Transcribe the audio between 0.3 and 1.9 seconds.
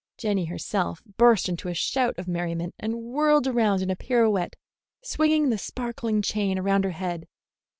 herself burst into a